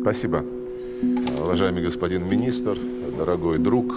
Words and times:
Спасибо. 0.00 0.44
Уважаемый 1.38 1.82
господин 1.82 2.28
министр, 2.28 2.78
дорогой 3.18 3.58
друг, 3.58 3.92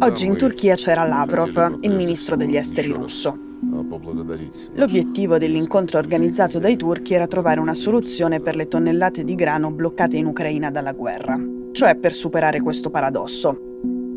Oggi 0.00 0.26
in 0.26 0.36
Turchia 0.36 0.74
c'era 0.74 1.04
Lavrov, 1.04 1.78
il 1.82 1.94
ministro 1.94 2.34
degli 2.34 2.56
esteri 2.56 2.88
russo. 2.88 3.36
L'obiettivo 4.74 5.38
dell'incontro 5.38 5.98
organizzato 5.98 6.58
dai 6.58 6.76
turchi 6.76 7.14
era 7.14 7.28
trovare 7.28 7.60
una 7.60 7.74
soluzione 7.74 8.40
per 8.40 8.56
le 8.56 8.66
tonnellate 8.66 9.22
di 9.22 9.36
grano 9.36 9.70
bloccate 9.70 10.16
in 10.16 10.26
Ucraina 10.26 10.72
dalla 10.72 10.92
guerra, 10.92 11.38
cioè 11.70 11.94
per 11.94 12.12
superare 12.12 12.60
questo 12.60 12.90
paradosso. 12.90 13.56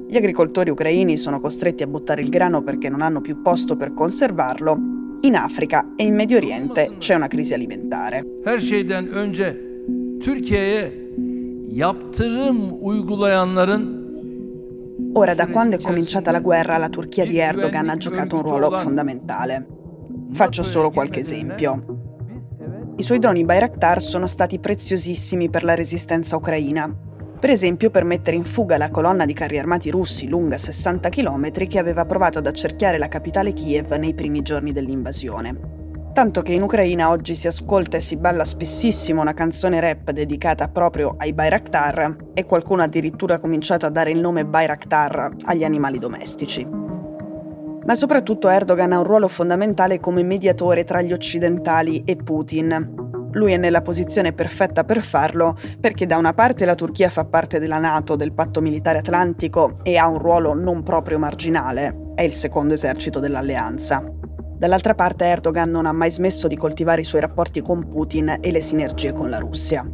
Gli 0.07 0.17
agricoltori 0.17 0.71
ucraini 0.71 1.15
sono 1.17 1.39
costretti 1.39 1.83
a 1.83 1.87
buttare 1.87 2.21
il 2.21 2.29
grano 2.29 2.63
perché 2.63 2.89
non 2.89 3.01
hanno 3.01 3.21
più 3.21 3.41
posto 3.43 3.75
per 3.75 3.93
conservarlo. 3.93 4.77
In 5.21 5.35
Africa 5.35 5.93
e 5.95 6.03
in 6.03 6.15
Medio 6.15 6.37
Oriente 6.37 6.95
c'è 6.97 7.13
una 7.13 7.27
crisi 7.27 7.53
alimentare. 7.53 8.25
Her 8.43 8.59
şeyden 8.59 9.07
önce 9.13 9.64
Türkiye'ye 10.20 10.92
yaptırım 11.68 12.56
uygulayanların 12.80 14.06
Ora, 15.14 15.34
da 15.34 15.46
quando 15.46 15.76
è 15.76 15.80
cominciata 15.80 16.30
la 16.30 16.40
guerra, 16.40 16.76
la 16.76 16.90
Turchia 16.90 17.24
di 17.24 17.38
Erdogan 17.38 17.88
ha 17.88 17.96
giocato 17.96 18.36
un 18.36 18.42
ruolo 18.42 18.70
fondamentale. 18.70 19.66
Faccio 20.32 20.62
solo 20.62 20.90
qualche 20.90 21.20
esempio. 21.20 21.84
I 22.96 23.02
suoi 23.02 23.18
droni 23.18 23.44
Bayraktar 23.44 24.02
sono 24.02 24.26
stati 24.26 24.58
preziosissimi 24.58 25.48
per 25.48 25.64
la 25.64 25.74
resistenza 25.74 26.36
ucraina. 26.36 26.94
Per 27.40 27.48
esempio 27.48 27.90
per 27.90 28.04
mettere 28.04 28.36
in 28.36 28.44
fuga 28.44 28.76
la 28.76 28.90
colonna 28.90 29.24
di 29.24 29.32
carri 29.32 29.58
armati 29.58 29.90
russi 29.90 30.28
lunga 30.28 30.58
60 30.58 31.08
km 31.08 31.50
che 31.66 31.78
aveva 31.78 32.04
provato 32.04 32.38
ad 32.38 32.46
accerchiare 32.46 32.98
la 32.98 33.08
capitale 33.08 33.54
Kiev 33.54 33.92
nei 33.92 34.14
primi 34.14 34.42
giorni 34.42 34.72
dell'invasione 34.72 35.75
tanto 36.16 36.40
che 36.40 36.54
in 36.54 36.62
Ucraina 36.62 37.10
oggi 37.10 37.34
si 37.34 37.46
ascolta 37.46 37.98
e 37.98 38.00
si 38.00 38.16
balla 38.16 38.42
spessissimo 38.42 39.20
una 39.20 39.34
canzone 39.34 39.80
rap 39.80 40.12
dedicata 40.12 40.66
proprio 40.68 41.14
ai 41.18 41.34
Bayraktar 41.34 42.16
e 42.32 42.44
qualcuno 42.46 42.82
addirittura 42.82 43.34
ha 43.34 43.38
cominciato 43.38 43.84
a 43.84 43.90
dare 43.90 44.12
il 44.12 44.18
nome 44.18 44.46
Bayraktar 44.46 45.28
agli 45.44 45.62
animali 45.62 45.98
domestici. 45.98 46.66
Ma 46.66 47.94
soprattutto 47.94 48.48
Erdogan 48.48 48.92
ha 48.92 48.98
un 48.98 49.04
ruolo 49.04 49.28
fondamentale 49.28 50.00
come 50.00 50.22
mediatore 50.22 50.84
tra 50.84 51.02
gli 51.02 51.12
occidentali 51.12 52.02
e 52.06 52.16
Putin. 52.16 53.28
Lui 53.32 53.52
è 53.52 53.58
nella 53.58 53.82
posizione 53.82 54.32
perfetta 54.32 54.84
per 54.84 55.02
farlo 55.02 55.54
perché 55.78 56.06
da 56.06 56.16
una 56.16 56.32
parte 56.32 56.64
la 56.64 56.74
Turchia 56.74 57.10
fa 57.10 57.26
parte 57.26 57.58
della 57.58 57.76
Nato, 57.76 58.16
del 58.16 58.32
patto 58.32 58.62
militare 58.62 59.00
atlantico 59.00 59.74
e 59.82 59.98
ha 59.98 60.08
un 60.08 60.16
ruolo 60.16 60.54
non 60.54 60.82
proprio 60.82 61.18
marginale, 61.18 62.12
è 62.14 62.22
il 62.22 62.32
secondo 62.32 62.72
esercito 62.72 63.20
dell'alleanza. 63.20 64.02
Dall'altra 64.58 64.94
parte 64.94 65.26
Erdogan 65.26 65.70
non 65.70 65.84
ha 65.84 65.92
mai 65.92 66.10
smesso 66.10 66.48
di 66.48 66.56
coltivare 66.56 67.02
i 67.02 67.04
suoi 67.04 67.20
rapporti 67.20 67.60
con 67.60 67.88
Putin 67.88 68.38
e 68.40 68.50
le 68.50 68.62
sinergie 68.62 69.12
con 69.12 69.28
la 69.28 69.38
Russia. 69.38 69.86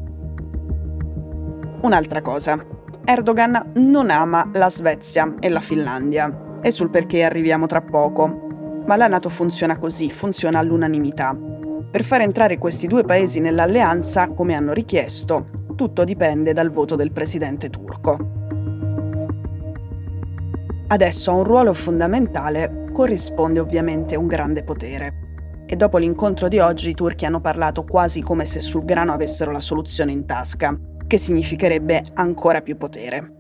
Un'altra 1.83 2.21
cosa. 2.21 2.65
Erdogan 3.05 3.73
non 3.75 4.11
ama 4.11 4.49
la 4.55 4.71
Svezia 4.71 5.35
e 5.41 5.49
la 5.49 5.61
Finlandia. 5.61 6.61
E 6.63 6.71
sul 6.71 6.91
perché 6.91 7.25
arriviamo 7.25 7.67
tra 7.67 7.81
poco. 7.81 8.83
Ma 8.87 8.95
la 8.95 9.09
Nato 9.09 9.29
funziona 9.29 9.77
così, 9.77 10.11
funziona 10.11 10.61
all'unanimità. 10.61 11.37
Per 11.91 12.05
far 12.05 12.21
entrare 12.21 12.59
questi 12.59 12.87
due 12.87 13.03
paesi 13.03 13.41
nell'alleanza, 13.41 14.29
come 14.29 14.55
hanno 14.55 14.73
richiesto, 14.73 15.65
tutto 15.75 16.05
dipende 16.05 16.53
dal 16.53 16.71
voto 16.71 16.95
del 16.95 17.11
presidente 17.11 17.69
turco. 17.69 18.42
Adesso 20.93 21.31
ha 21.31 21.35
un 21.35 21.45
ruolo 21.45 21.73
fondamentale 21.73 22.85
corrisponde 22.93 23.61
ovviamente 23.61 24.15
un 24.15 24.27
grande 24.27 24.63
potere. 24.63 25.65
E 25.65 25.75
dopo 25.75 25.97
l'incontro 25.97 26.49
di 26.49 26.59
oggi 26.59 26.91
i 26.91 26.95
turchi 26.95 27.25
hanno 27.25 27.41
parlato 27.41 27.83
quasi 27.83 28.21
come 28.21 28.45
se 28.45 28.61
sul 28.61 28.85
grano 28.85 29.15
avessero 29.15 29.51
la 29.53 29.61
soluzione 29.61 30.13
in 30.13 30.27
tasca, 30.27 30.79
che 31.07 31.17
significherebbe 31.17 32.05
ancora 32.13 32.61
più 32.61 32.77
potere. 32.77 33.33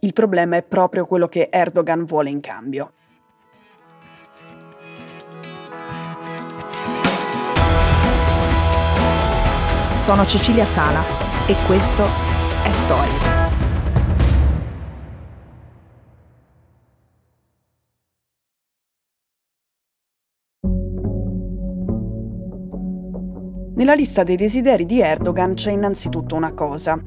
Il 0.00 0.12
problema 0.12 0.56
è 0.56 0.62
proprio 0.62 1.06
quello 1.06 1.28
che 1.28 1.48
Erdogan 1.50 2.04
vuole 2.04 2.28
in 2.28 2.40
cambio. 2.40 2.92
Sono 9.94 10.26
Cecilia 10.26 10.66
Sala 10.66 11.02
e 11.46 11.56
questo 11.66 12.04
è 12.64 12.72
Stories. 12.72 13.47
Nella 23.78 23.94
lista 23.94 24.24
dei 24.24 24.34
desideri 24.34 24.86
di 24.86 25.00
Erdogan 25.00 25.54
c'è 25.54 25.70
innanzitutto 25.70 26.34
una 26.34 26.52
cosa. 26.52 27.00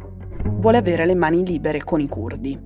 Vuole 0.45 0.77
avere 0.77 1.05
le 1.05 1.15
mani 1.15 1.45
libere 1.45 1.83
con 1.83 1.99
i 1.99 2.07
curdi. 2.07 2.57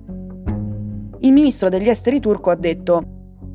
Il 1.18 1.32
ministro 1.32 1.68
degli 1.68 1.88
esteri 1.88 2.20
turco 2.20 2.50
ha 2.50 2.54
detto 2.54 3.02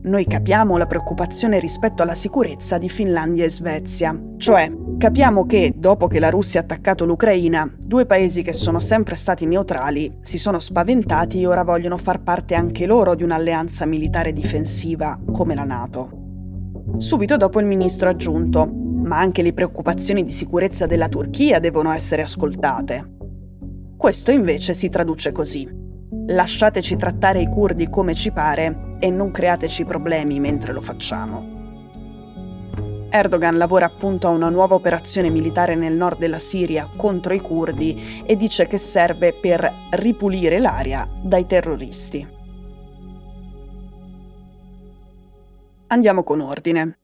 noi 0.01 0.25
capiamo 0.25 0.75
la 0.75 0.87
preoccupazione 0.87 1.57
rispetto 1.57 2.03
alla 2.03 2.15
sicurezza 2.15 2.77
di 2.77 2.89
Finlandia 2.89 3.45
e 3.45 3.49
Svezia, 3.49 4.13
cioè 4.35 4.69
capiamo 4.97 5.45
che 5.45 5.71
dopo 5.73 6.07
che 6.07 6.19
la 6.19 6.29
Russia 6.29 6.59
ha 6.59 6.63
attaccato 6.63 7.05
l'Ucraina, 7.05 7.73
due 7.77 8.05
paesi 8.05 8.41
che 8.41 8.51
sono 8.51 8.79
sempre 8.79 9.15
stati 9.15 9.45
neutrali 9.45 10.17
si 10.19 10.37
sono 10.37 10.59
spaventati 10.59 11.39
e 11.39 11.47
ora 11.47 11.63
vogliono 11.63 11.95
far 11.95 12.23
parte 12.23 12.55
anche 12.55 12.85
loro 12.85 13.15
di 13.15 13.23
un'alleanza 13.23 13.85
militare 13.85 14.33
difensiva 14.33 15.17
come 15.31 15.55
la 15.55 15.63
Nato. 15.63 16.09
Subito 16.97 17.37
dopo 17.37 17.61
il 17.61 17.67
ministro 17.67 18.09
ha 18.09 18.11
aggiunto 18.11 18.80
ma 19.01 19.19
anche 19.19 19.41
le 19.41 19.53
preoccupazioni 19.53 20.23
di 20.23 20.31
sicurezza 20.31 20.85
della 20.85 21.09
Turchia 21.09 21.59
devono 21.59 21.91
essere 21.91 22.21
ascoltate. 22.21 23.17
Questo 23.97 24.31
invece 24.31 24.73
si 24.73 24.89
traduce 24.89 25.31
così. 25.31 25.69
Lasciateci 26.27 26.95
trattare 26.95 27.41
i 27.41 27.47
curdi 27.47 27.89
come 27.89 28.13
ci 28.13 28.31
pare 28.31 28.97
e 28.99 29.09
non 29.09 29.31
createci 29.31 29.85
problemi 29.85 30.39
mentre 30.39 30.73
lo 30.73 30.81
facciamo. 30.81 31.59
Erdogan 33.13 33.57
lavora 33.57 33.85
appunto 33.85 34.27
a 34.27 34.31
una 34.31 34.47
nuova 34.49 34.75
operazione 34.75 35.29
militare 35.29 35.75
nel 35.75 35.93
nord 35.93 36.17
della 36.17 36.39
Siria 36.39 36.89
contro 36.95 37.33
i 37.33 37.41
curdi 37.41 38.23
e 38.25 38.37
dice 38.37 38.67
che 38.67 38.77
serve 38.77 39.33
per 39.33 39.69
ripulire 39.91 40.59
l'area 40.59 41.07
dai 41.21 41.45
terroristi. 41.45 42.25
Andiamo 45.87 46.23
con 46.23 46.39
ordine. 46.39 47.00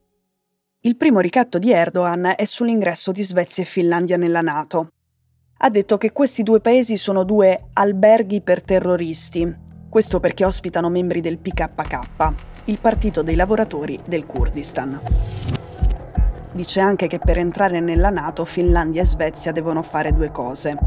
Il 0.82 0.96
primo 0.96 1.18
ricatto 1.18 1.58
di 1.58 1.72
Erdogan 1.72 2.34
è 2.36 2.44
sull'ingresso 2.44 3.10
di 3.10 3.24
Svezia 3.24 3.64
e 3.64 3.66
Finlandia 3.66 4.16
nella 4.16 4.42
Nato. 4.42 4.92
Ha 5.58 5.70
detto 5.70 5.98
che 5.98 6.12
questi 6.12 6.44
due 6.44 6.60
paesi 6.60 6.96
sono 6.96 7.24
due 7.24 7.70
alberghi 7.72 8.42
per 8.42 8.62
terroristi, 8.62 9.52
questo 9.88 10.20
perché 10.20 10.44
ospitano 10.44 10.88
membri 10.88 11.20
del 11.20 11.38
PKK, 11.38 12.34
il 12.66 12.78
partito 12.78 13.24
dei 13.24 13.34
lavoratori 13.34 13.98
del 14.06 14.24
Kurdistan. 14.24 15.00
Dice 16.52 16.78
anche 16.78 17.08
che 17.08 17.18
per 17.18 17.38
entrare 17.38 17.80
nella 17.80 18.10
Nato 18.10 18.44
Finlandia 18.44 19.02
e 19.02 19.06
Svezia 19.06 19.50
devono 19.50 19.82
fare 19.82 20.12
due 20.12 20.30
cose. 20.30 20.78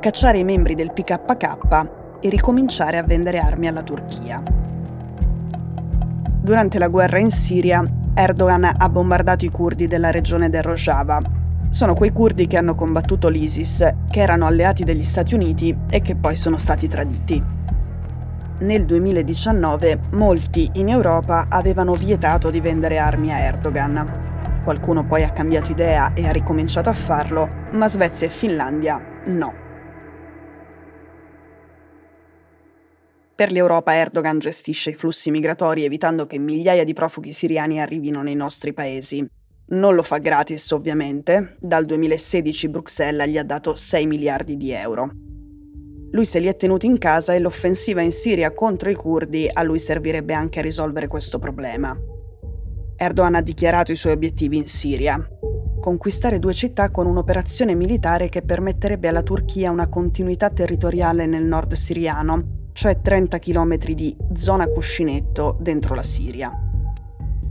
Cacciare 0.00 0.40
i 0.40 0.44
membri 0.44 0.74
del 0.74 0.92
PKK 0.92 2.18
e 2.18 2.28
ricominciare 2.30 2.98
a 2.98 3.04
vendere 3.04 3.38
armi 3.38 3.68
alla 3.68 3.84
Turchia. 3.84 4.42
Durante 6.40 6.78
la 6.80 6.88
guerra 6.88 7.20
in 7.20 7.30
Siria, 7.30 8.04
Erdogan 8.18 8.64
ha 8.78 8.88
bombardato 8.88 9.44
i 9.44 9.50
curdi 9.50 9.86
della 9.86 10.10
regione 10.10 10.48
del 10.48 10.62
Rojava. 10.62 11.20
Sono 11.68 11.92
quei 11.92 12.12
curdi 12.12 12.46
che 12.46 12.56
hanno 12.56 12.74
combattuto 12.74 13.28
l'ISIS, 13.28 13.86
che 14.10 14.20
erano 14.20 14.46
alleati 14.46 14.84
degli 14.84 15.04
Stati 15.04 15.34
Uniti 15.34 15.76
e 15.90 16.00
che 16.00 16.16
poi 16.16 16.34
sono 16.34 16.56
stati 16.56 16.88
traditi. 16.88 17.44
Nel 18.60 18.86
2019 18.86 20.00
molti 20.12 20.70
in 20.76 20.88
Europa 20.88 21.48
avevano 21.50 21.92
vietato 21.92 22.48
di 22.48 22.60
vendere 22.62 22.96
armi 22.96 23.30
a 23.34 23.38
Erdogan. 23.38 24.62
Qualcuno 24.64 25.04
poi 25.04 25.22
ha 25.22 25.30
cambiato 25.30 25.70
idea 25.70 26.14
e 26.14 26.26
ha 26.26 26.32
ricominciato 26.32 26.88
a 26.88 26.94
farlo, 26.94 27.50
ma 27.72 27.86
Svezia 27.86 28.28
e 28.28 28.30
Finlandia 28.30 28.98
no. 29.26 29.65
Per 33.36 33.52
l'Europa 33.52 33.94
Erdogan 33.94 34.38
gestisce 34.38 34.90
i 34.90 34.94
flussi 34.94 35.30
migratori 35.30 35.84
evitando 35.84 36.24
che 36.24 36.38
migliaia 36.38 36.84
di 36.84 36.94
profughi 36.94 37.34
siriani 37.34 37.82
arrivino 37.82 38.22
nei 38.22 38.34
nostri 38.34 38.72
paesi. 38.72 39.22
Non 39.68 39.94
lo 39.94 40.02
fa 40.02 40.16
gratis, 40.16 40.70
ovviamente. 40.70 41.58
Dal 41.60 41.84
2016 41.84 42.68
Bruxelles 42.70 43.28
gli 43.28 43.36
ha 43.36 43.44
dato 43.44 43.74
6 43.74 44.06
miliardi 44.06 44.56
di 44.56 44.70
euro. 44.70 45.10
Lui 46.12 46.24
se 46.24 46.38
li 46.38 46.46
è 46.46 46.56
tenuti 46.56 46.86
in 46.86 46.96
casa 46.96 47.34
e 47.34 47.38
l'offensiva 47.38 48.00
in 48.00 48.12
Siria 48.12 48.54
contro 48.54 48.88
i 48.88 48.94
curdi 48.94 49.46
a 49.52 49.62
lui 49.62 49.80
servirebbe 49.80 50.32
anche 50.32 50.60
a 50.60 50.62
risolvere 50.62 51.06
questo 51.06 51.38
problema. 51.38 51.94
Erdogan 52.96 53.34
ha 53.34 53.42
dichiarato 53.42 53.92
i 53.92 53.96
suoi 53.96 54.14
obiettivi 54.14 54.56
in 54.56 54.66
Siria. 54.66 55.20
Conquistare 55.78 56.38
due 56.38 56.54
città 56.54 56.90
con 56.90 57.06
un'operazione 57.06 57.74
militare 57.74 58.30
che 58.30 58.40
permetterebbe 58.40 59.08
alla 59.08 59.22
Turchia 59.22 59.70
una 59.70 59.90
continuità 59.90 60.48
territoriale 60.48 61.26
nel 61.26 61.44
nord 61.44 61.74
siriano 61.74 62.55
cioè 62.76 63.00
30 63.00 63.38
km 63.38 63.76
di 63.94 64.14
zona 64.34 64.66
cuscinetto 64.66 65.56
dentro 65.58 65.94
la 65.94 66.02
Siria. 66.02 66.52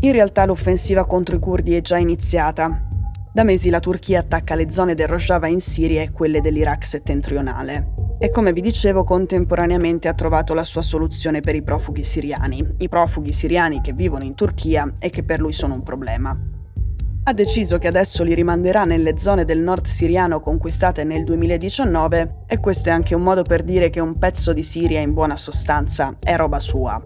In 0.01 0.11
realtà 0.11 0.45
l'offensiva 0.45 1.07
contro 1.07 1.35
i 1.35 1.39
curdi 1.39 1.73
è 1.73 1.81
già 1.81 1.97
iniziata. 1.97 2.87
Da 3.33 3.43
mesi 3.43 3.71
la 3.71 3.79
Turchia 3.79 4.19
attacca 4.19 4.53
le 4.53 4.69
zone 4.69 4.93
del 4.93 5.07
Rojava 5.07 5.47
in 5.47 5.61
Siria 5.61 6.03
e 6.03 6.11
quelle 6.11 6.41
dell'Iraq 6.41 6.85
settentrionale. 6.85 7.93
E 8.19 8.29
come 8.29 8.53
vi 8.53 8.61
dicevo, 8.61 9.03
contemporaneamente 9.03 10.07
ha 10.07 10.13
trovato 10.13 10.53
la 10.53 10.63
sua 10.63 10.83
soluzione 10.83 11.39
per 11.39 11.55
i 11.55 11.63
profughi 11.63 12.03
siriani, 12.03 12.75
i 12.77 12.87
profughi 12.87 13.33
siriani 13.33 13.81
che 13.81 13.93
vivono 13.93 14.25
in 14.25 14.35
Turchia 14.35 14.93
e 14.99 15.09
che 15.09 15.23
per 15.23 15.39
lui 15.39 15.53
sono 15.53 15.73
un 15.73 15.81
problema. 15.81 16.54
Ha 17.27 17.33
deciso 17.33 17.79
che 17.79 17.87
adesso 17.87 18.23
li 18.23 18.35
rimanderà 18.35 18.83
nelle 18.83 19.17
zone 19.17 19.45
del 19.45 19.59
nord 19.59 19.85
siriano 19.85 20.39
conquistate 20.39 21.03
nel 21.03 21.23
2019 21.23 22.43
e 22.45 22.59
questo 22.59 22.89
è 22.89 22.91
anche 22.91 23.15
un 23.15 23.23
modo 23.23 23.41
per 23.41 23.63
dire 23.63 23.89
che 23.89 23.99
un 23.99 24.19
pezzo 24.19 24.53
di 24.53 24.61
Siria 24.61 24.99
in 24.99 25.11
buona 25.11 25.35
sostanza 25.35 26.15
è 26.19 26.35
roba 26.35 26.59
sua. 26.59 27.03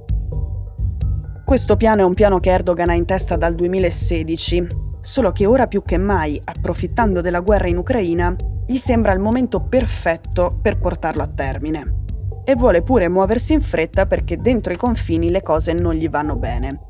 Questo 1.46 1.78
piano 1.78 2.02
è 2.02 2.04
un 2.04 2.16
piano 2.16 2.42
che 2.42 2.50
Erdogan 2.50 2.90
ha 2.90 2.96
in 2.96 3.06
testa 3.06 3.38
dal 3.38 3.56
2016 3.56 4.68
solo 5.00 5.32
che 5.32 5.46
ora 5.46 5.68
più 5.68 5.84
che 5.84 5.98
mai, 5.98 6.40
approfittando 6.44 7.22
della 7.22 7.40
guerra 7.40 7.68
in 7.68 7.78
Ucraina, 7.78 8.36
gli 8.68 8.76
sembra 8.76 9.14
il 9.14 9.20
momento 9.20 9.62
perfetto 9.62 10.60
per 10.62 10.80
portarlo 10.80 11.24
a 11.24 11.28
termine. 11.28 12.04
E 12.44 12.56
vuole 12.56 12.82
pure 12.82 13.08
muoversi 13.08 13.54
in 13.54 13.62
fretta 13.62 14.06
perché 14.06 14.36
dentro 14.36 14.74
i 14.74 14.78
confini 14.78 15.30
le 15.30 15.42
cose 15.42 15.72
non 15.72 15.94
gli 15.94 16.10
vanno 16.10 16.36
bene. 16.36 16.89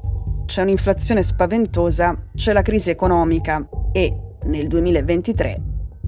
C'è 0.50 0.64
un'inflazione 0.64 1.22
spaventosa, 1.22 2.18
c'è 2.36 2.54
la 2.54 2.64
crisi 2.64 2.90
economica 2.90 3.70
e, 3.92 4.12
nel 4.46 4.68
2023, 4.68 5.62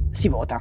si 0.10 0.30
vota. 0.30 0.60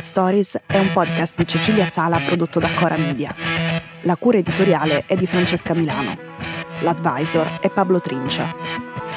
Stories 0.00 0.60
è 0.66 0.76
un 0.76 0.90
podcast 0.92 1.38
di 1.38 1.46
Cecilia 1.46 1.86
Sala 1.86 2.20
prodotto 2.20 2.60
da 2.60 2.74
Cora 2.74 2.98
Media. 2.98 3.34
La 4.02 4.16
cura 4.16 4.36
editoriale 4.36 5.06
è 5.06 5.16
di 5.16 5.26
Francesca 5.26 5.72
Milano. 5.72 6.14
L'advisor 6.82 7.58
è 7.58 7.70
Pablo 7.70 8.00
Trincia. 8.00 8.54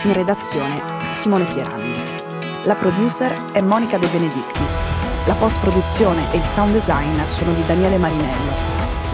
In 0.03 0.13
redazione 0.13 0.79
Simone 1.09 1.43
Pieranni. 1.43 2.63
La 2.63 2.75
producer 2.75 3.51
è 3.51 3.59
Monica 3.59 3.97
De 3.97 4.07
Benedictis. 4.07 5.14
La 5.27 5.33
post-produzione 5.33 6.31
e 6.31 6.37
il 6.37 6.43
sound 6.43 6.71
design 6.71 7.25
sono 7.25 7.51
di 7.53 7.65
Daniele 7.65 7.97
Marinello. 7.97 8.53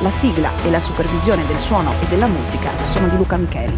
La 0.01 0.11
sigla 0.11 0.51
e 0.61 0.69
la 0.69 0.81
supervisione 0.81 1.45
del 1.45 1.57
suono 1.57 1.93
e 2.01 2.05
della 2.07 2.27
musica 2.27 2.83
sono 2.83 3.07
di 3.07 3.15
Luca 3.15 3.37
Micheli. 3.37 3.77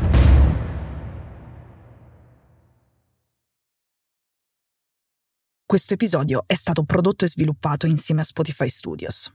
Questo 5.64 5.94
episodio 5.94 6.44
è 6.48 6.56
stato 6.56 6.84
prodotto 6.84 7.24
e 7.24 7.30
sviluppato 7.30 7.86
insieme 7.86 8.22
a 8.22 8.24
Spotify 8.24 8.68
Studios. 8.68 9.32